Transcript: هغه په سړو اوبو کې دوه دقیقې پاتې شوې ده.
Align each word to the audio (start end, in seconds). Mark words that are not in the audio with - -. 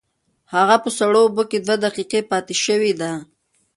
هغه 0.53 0.75
په 0.83 0.89
سړو 0.97 1.19
اوبو 1.25 1.43
کې 1.51 1.57
دوه 1.65 1.75
دقیقې 1.85 2.21
پاتې 2.31 2.55
شوې 2.63 2.91
ده. 3.01 3.11